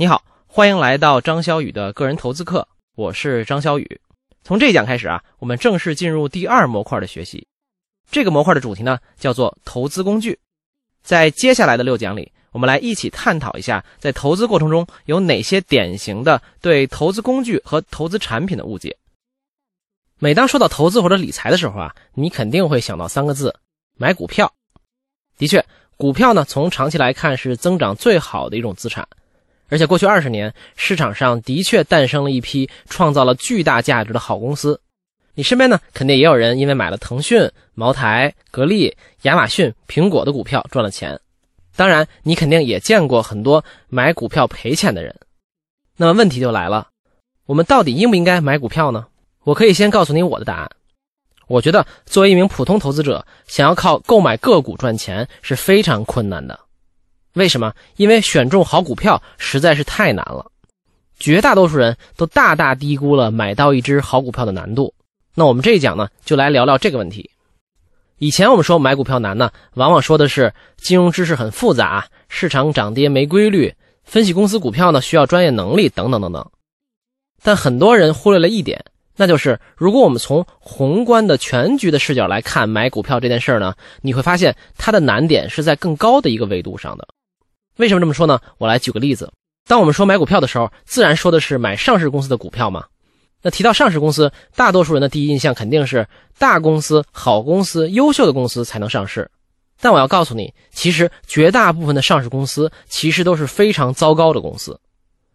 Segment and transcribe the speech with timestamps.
[0.00, 4.00] 你好，欢迎来到张小雨的个人投资课，我是张小雨。
[4.44, 7.44] 从这一讲开始啊，我们正式进入第二模块的学习。
[8.08, 10.38] 这个模块的主题呢，叫做投资工具。
[11.02, 18.96] 在接下来的六讲里，我们来一起探讨一下，在投资过程中有哪些典型的对投资工具和投资产品的误解。
[20.20, 23.52] 每当说到投资或者理财的时候啊，你肯定会想到三个字：
[23.96, 24.54] 买股票。
[25.36, 29.04] 的确，股票呢，从长期来看是增长最好的一种资产。
[29.68, 34.80] 而且过去二十年，市场上的确诞生了一批创造了巨大价值的好公司。
[35.34, 41.20] 你身边呢，肯定也有人因为买了腾讯、茅台、格力、亚马逊、苹果的股票赚了钱。
[41.76, 45.14] 当然，你肯定也见过很多买股票赔钱的人。
[45.96, 46.88] 那么问题就来了，
[47.46, 49.06] 我们到底应不应该买股票呢？
[49.44, 50.70] 我可以先告诉你我的答案。
[51.46, 56.58] 我觉得作为一名普通投资者，想要靠购买个股赚钱是非常困难的。
[57.38, 57.72] 为什么？
[57.96, 60.44] 因为选中好股票实在是太难了，
[61.18, 64.92] 绝大多数人都大大低估了买到一只好股票的难度。
[65.34, 67.30] 那我们这一讲呢，就来聊聊这个问题。
[68.18, 76.50] 以前我们说买股票难呢，往往说的是金融知识很复杂，市场涨跌没规律，分析公司股票呢需要专业能力等等等等。
[77.40, 78.84] 但很多人忽略了一点，
[79.16, 87.06] 那就是如果我们从宏观的全局的视角来看买股票这件事儿呢，你会发现它的难点是在更高的一个维度上的。
[87.78, 88.40] 为什么这么说呢？
[88.58, 89.32] 我来举个例子。
[89.68, 92.84] 当我们说买股票的时候，自然说的是买上市公司的股票嘛。
[93.40, 99.30] 那提到上市公司，大多数人的第一印象肯定是大公司、好公司、优秀的公司才能上市。
[99.80, 104.80] 但我要告诉你，其实绝大部分的上市公司其实都是非常糟糕的公司。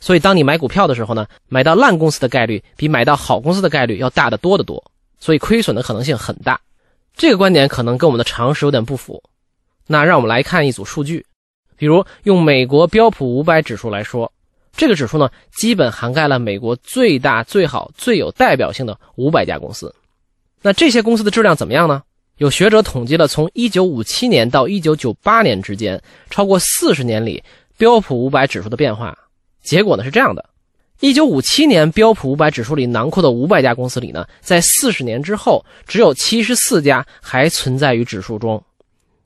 [0.00, 4.82] 所以，当你买股票的时候呢，买到烂公司的概率比买到好公司的概率要大得多得多，
[5.20, 6.60] 所以亏损的可能性很大。
[7.16, 9.22] 这个观点可能跟我们的常识有点不符。
[9.86, 11.24] 那让我们来看一组数据。
[11.76, 14.32] 比如用美国标普五百指数来说，
[14.76, 19.94] 这个指数呢，基本涵盖了美国最大、最好、最有代表性的五百家公司。
[20.62, 22.02] 那这些公司的质量怎么样呢？
[22.38, 27.40] 有学者统计了从1957年到1998年之间超过40年里
[27.76, 29.16] 标普五百指数的变化。
[29.62, 30.44] 结果呢是这样的
[31.00, 38.60] ：1957年标普五百指数里囊括的五百家公司里呢，在40年之后，只有74家还存在于指数中，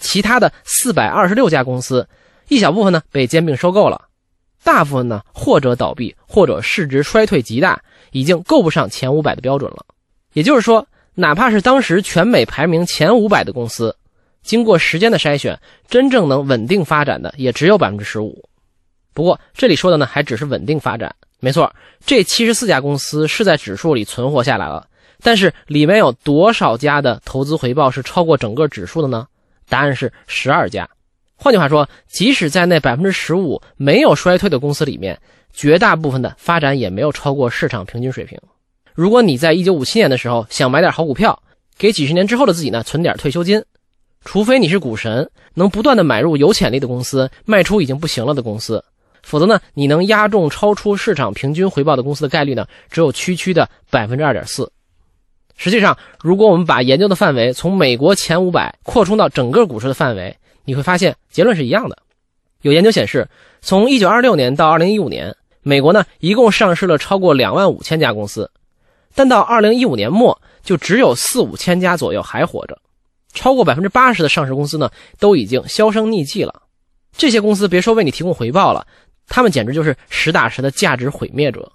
[0.00, 2.08] 其他的426家公司。
[2.48, 4.08] 一小部分呢被兼并收购了，
[4.62, 7.82] 大部分呢或者倒闭，或者市值衰退极大，
[8.12, 9.84] 已经够不上前五百的标准了。
[10.32, 13.96] 也就是说，哪怕是当时全美排名前五百的公司，
[14.42, 18.48] 经过时间的筛选，真正能稳定发展的也只有百分之十五。
[19.12, 21.72] 不过这里说的呢还只是稳定发展，没错，
[22.04, 24.88] 这七十四家公司是在指数里存活下来了。
[25.22, 29.26] 但是里面有多少家的投资回报是超过整个指数的呢？
[29.68, 30.86] 答案是十二家。
[31.44, 35.20] 换句话说，即使在那百分之十五没有衰退的公司里面，
[35.52, 38.40] 绝大部分的发展也没有超过市场平均水平。
[38.94, 41.38] 如果你在一九五七年的时候想买点好股票，
[41.76, 43.62] 给几十年之后的自己呢存点退休金，
[44.24, 48.82] 除非你是股神，能不断的买入有潜力的公司，卖出已经不行了的公司，
[49.22, 54.72] 否则呢，你能押中超出市场平均回报的公司的概率呢，只有区区的百分之二点四。
[55.58, 61.98] 实际上，如果我们把研究的范围从美国前五百扩充到整个股市的范围，你会发现结论是一样的。
[62.62, 63.28] 有研究显示，
[63.60, 68.50] 从1926年到2015年，美国呢一共上市了超过2万五千家公司，
[69.14, 72.78] 但到2015年末就只有四五千家左右还活着，
[73.32, 76.62] 超过百分之八十的上市公司呢都已经销声匿迹了。
[77.16, 78.86] 这些公司别说为你提供回报了，
[79.28, 81.70] 他们简直就是实打实的价值毁灭者。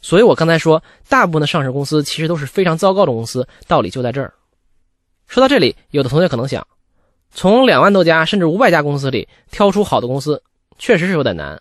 [0.00, 4.32] 所以我刚才说，大部分的上市公司其实都是非常糟糕的公司，道理就在这儿。
[5.26, 6.66] 说到这里，有的同学可能想。
[7.32, 10.42] 从两万多家甚至五百家公司里挑出好的公司，
[10.78, 11.60] 确实是有点难。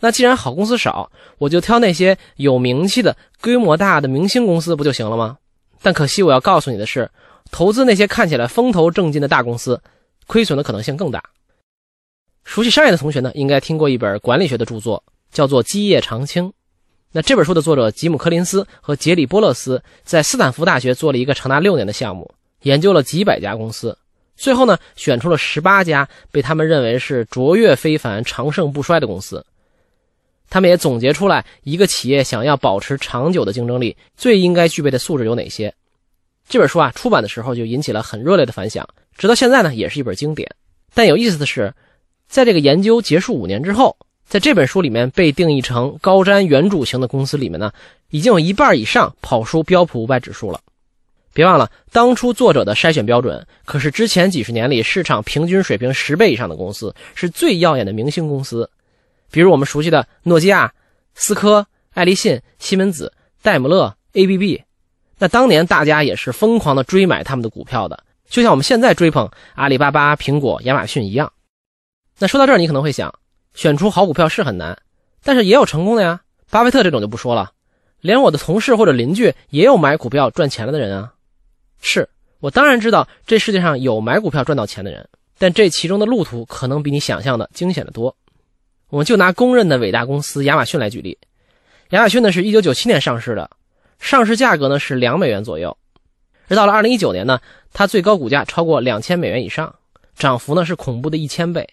[0.00, 5.38] 那既然好公司少，我就挑那些有名气的、规模大的明星公司不就行了吗？
[5.80, 7.10] 但可惜我要告诉你的是，
[7.50, 9.80] 投资那些看起来风头正劲的大公司，
[10.26, 11.22] 亏损的可能性更大。
[12.44, 16.48] 熟悉商业的同学呢，应该听过一本管理学的著作，叫做《基业长青》。
[17.12, 23.96] 那这本书的作者吉姆·柯林斯和杰里·波勒斯在斯坦福大学做了一个长达六年的项目，研究了几百家公司。
[24.42, 29.46] 最后呢，选出了十八家被他们认为是卓越非凡、长盛不衰的公司。
[30.50, 35.72] 他们也总结出来，一个企业想要保持长久的竞争力，最应该具备的素质有哪些。
[36.48, 38.84] 这本书啊，出版的时候就引起了很热烈的反响，
[39.16, 40.50] 直到现在呢，也是一本经典。
[40.92, 41.72] 但有意思的是，
[42.26, 43.96] 在这个研究结束五年之后，
[44.26, 47.70] 在这本书里面被定义成高瞻远瞩型的公司里面呢，
[48.10, 50.58] 已经有一半以上跑输标普五百指数了。
[51.34, 58.70] 别忘了，当初作者的筛选标准可是之前几十年里市场平均水平十倍以上的公司，是最耀眼的明星公司。
[59.30, 60.72] 比如我们熟悉的诺基亚、
[61.14, 64.62] 思科、爱立信、西门子、戴姆勒、ABB。
[65.18, 71.32] 那当年大家也是疯狂的追买他们的股票的，就像我们现在追捧阿里巴巴、苹果、亚马逊一样。
[72.18, 73.14] 那说到这儿，你可能会想，
[73.54, 74.76] 选出好股票是很难，
[75.24, 76.20] 但是也有成功的呀。
[76.50, 77.52] 巴菲特这种就不说了，
[78.00, 81.11] 连我的同事或者邻居也有买股票赚钱了的人啊。
[81.82, 82.08] 是
[82.40, 85.06] 我当然知道这世界上有买股票赚到钱的人，
[85.36, 88.16] 但这其中的路途可能比你想象的惊险的多。
[88.88, 91.18] 我们就拿公认的伟大公司亚马逊来举例，
[91.90, 93.50] 亚马逊呢是一九九七年上市的。
[93.98, 95.76] 上市价格呢是两美元左右，
[96.48, 97.40] 而到了二零一九年呢，
[97.72, 99.74] 它最高股价超过两千美元以上，
[100.16, 101.68] 涨幅呢是恐怖的一千倍。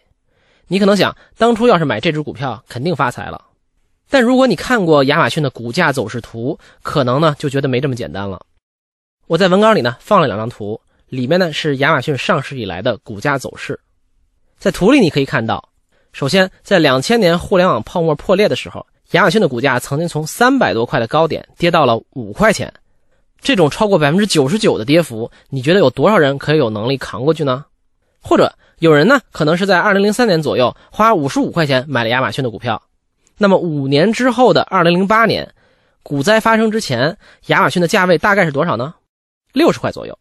[0.67, 3.43] 你可能想，当初要是买这只股票，肯定发财了。
[4.11, 8.39] 但如果你看过亚马逊的股价走势图，可能呢就觉得没这么简单了。
[9.29, 13.79] 我在文稿里呢放了两张图，里面呢是亚马逊上市以来的股价走势。
[14.57, 15.69] 在图里你可以看到，
[16.11, 18.83] 首先在两千年互联网泡沫破裂的时候。
[19.11, 22.73] 亚马逊的股价曾经从三百多块的高点跌到了五块钱，
[23.39, 27.65] 这种超过百分之九十九的跌幅，你觉得有多少人可以有能力扛过去呢？
[28.21, 32.81] 或者有人呢，可能是在二零零三年左右花五十五块钱买了亚马逊的股票，
[33.37, 35.53] 那么五年之后的二零零八年，
[36.01, 37.15] 股灾发生之前，
[37.47, 38.95] 亚马逊的价位大概是多少呢？
[39.53, 40.17] 六十块左右，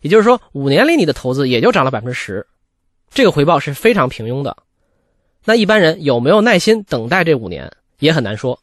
[0.00, 2.46] 也就是说五年里你的投资也就涨了百分之十，
[3.10, 4.56] 这个回报是非常平庸的。
[5.44, 7.70] 那一般人有没有耐心等待这五年？
[7.98, 8.58] 也很难说。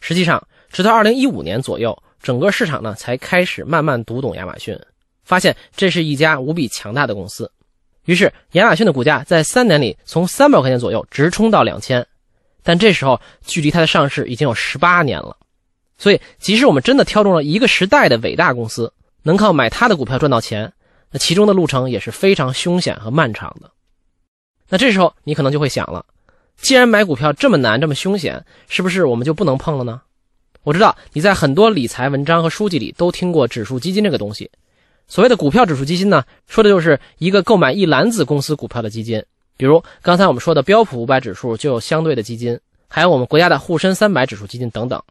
[0.00, 4.78] 实际上，直到二零一五年左右，整个市场呢才开始慢慢读懂亚马逊，
[5.24, 7.50] 发现这是一家无比强大的公司。
[8.04, 12.06] 于是，亚马逊的股价在三年里从三百块钱左右直冲到两千。
[12.62, 15.36] 但这时候，距离它的上市已经有十八年了。
[15.96, 18.92] 所以，即使我们真的挑中了一个时代的伟大公司，
[19.22, 20.72] 能靠买他的股票赚到钱，
[21.10, 23.70] 那其中的路程也是非常凶险和漫长的。
[24.68, 26.04] 那这时候，你可能就会想了。
[26.56, 30.02] 既然买股票这么难，这么凶险，是不是我们就不能碰了呢？
[30.64, 34.50] 我知道你在很多理财文章和书籍里都听过指数基金这个东西。
[35.06, 39.24] 所谓的股票指数基金呢，说的就是一个购买一篮子公司股票的基金。
[39.56, 45.02] 比如刚才我们说的标普五百指数就有相对的基金，还有我们国家的沪深三百指数基金等等。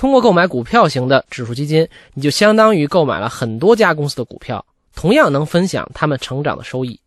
[0.00, 4.64] 通过购买股票型的指数基金，你就相当于购买了很多家公司的股票，
[4.96, 6.98] 同样能分享他们成长的收益。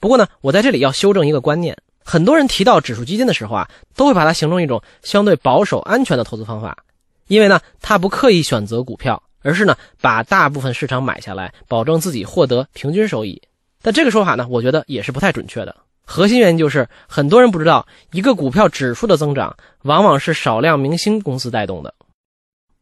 [0.00, 1.76] 不过呢，我在这里要修正一个观念。
[2.04, 6.76] 很多人提到指数基金的时候啊，都会把它形容一种相对保守、安全的投资方法，
[7.28, 13.40] 因为呢，它不刻意选择股票，而是呢，把大部分市场买下来，保证自己获得平均收益。
[13.80, 15.76] 但这个说法呢，我觉得也是不太准确的。
[16.04, 21.94] 核心原因就是，很多人不知道，一个股票指数的增长，往往是少量明星公司带动的。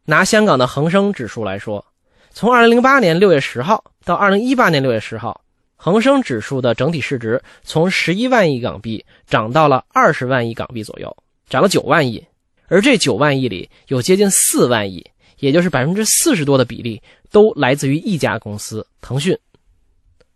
[0.04, 1.84] 拿香港的恒生指数来说，
[2.30, 5.40] 从2008年6月10号到2018年6月10号。
[5.84, 11.16] 恒生指数的整体市值从十一万亿港币涨到了二十万亿港币左右，
[11.48, 12.24] 涨了九万亿。
[12.68, 15.04] 而这九万亿里有接近四万亿，
[15.40, 17.02] 也就是百分之四十多的比例，
[17.32, 19.36] 都来自于一家公司——腾讯。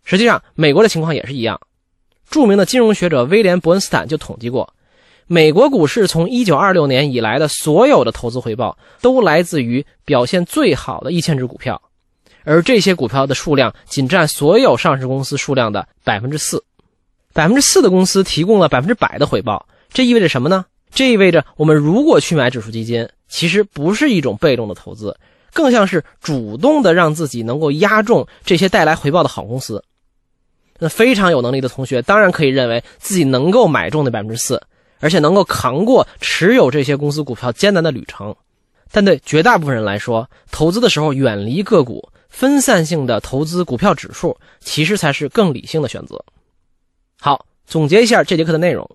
[0.03, 1.57] 实际上，美国的情况也是一样。
[2.29, 4.73] 著名的金融学者威廉·伯恩斯坦就统计过，
[5.29, 11.81] 美国股市从一九二六年以来的所有的投资回报，都来自于表现最好的一千只股票。
[12.45, 16.63] 而这些股票的数量仅占所有上市公司数量的百分之四，
[17.33, 20.65] 百分之四的公司提供了百分之百的回报，这意味着什么呢？
[20.93, 25.17] 这意味着我们如果去买指数基金，其实不是一种被动的投资，
[25.51, 29.83] 更像是主动的让自己能够压中这些带来回报的好公司。
[30.79, 34.61] 那非常有能力的同学当然可以认为自己能够买中那百分之四，
[34.99, 38.35] 而且能够扛过持有这些公司股票艰难的旅程。
[38.91, 42.09] 但对绝大部分人来说，投资的时候远离个股。
[42.29, 46.23] 分散性的投资股票指数，其实才是更理性的选择。
[47.19, 48.87] 好，总结一下这节课的内容：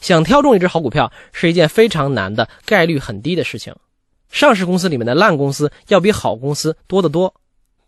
[0.00, 3.74] 想挑中一只好股票是一件非常难的、概率很低的事情。
[4.30, 7.34] 上市公司里面的烂公司要比好公司多得多。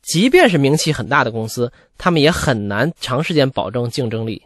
[0.03, 4.43] 即便是名气很大的公司，他们也很难长时间保证竞争力。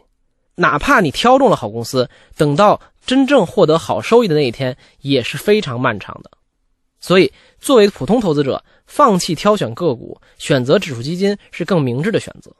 [0.55, 6.31] 哪怕你挑中了好公司，等到真正获得好收益的那一天，也是非常漫长的。
[6.99, 12.51] 所以，作为普通投资者，放弃挑选个股，选择指数基金是更明智的选择。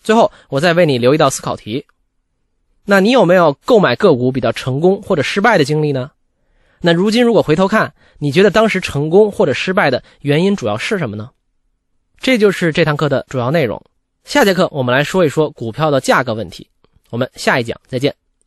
[0.00, 1.86] 最后，我再为你留一道思考题：
[2.84, 6.12] 那你有没有购买个股比较成功或者失败的经历呢？
[6.80, 11.30] 那如今如果回头看，你觉得当时成功或者失败的原因主要是什么呢？
[12.18, 13.82] 这就是这堂课的主要内容。
[14.24, 16.68] 下节课我们来说一说股票的价格问题。
[17.12, 18.21] 我们下一讲再见。